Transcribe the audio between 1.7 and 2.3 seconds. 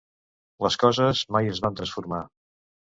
transformar.